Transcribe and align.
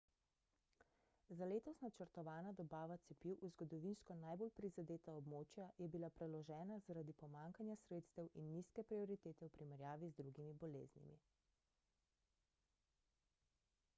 za 1.39 1.47
letos 1.49 1.81
načrtovana 1.81 2.53
dobava 2.59 2.95
cepiv 3.09 3.35
v 3.41 3.49
zgodovinsko 3.55 4.17
najbolj 4.21 4.51
prizadeta 4.59 5.15
območja 5.17 5.67
je 5.83 5.89
bila 5.97 6.09
preložena 6.21 6.79
zaradi 6.87 7.15
pomanjkanja 7.21 7.77
sredstev 7.83 8.31
in 8.43 8.49
nizke 8.55 8.87
prioritete 8.93 9.51
v 9.51 9.53
primerjavi 9.59 10.11
z 10.15 10.19
drugimi 10.23 10.57
boleznimi 10.65 11.21